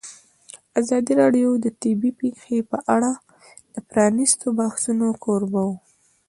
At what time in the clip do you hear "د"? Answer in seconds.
1.63-1.65, 3.73-3.75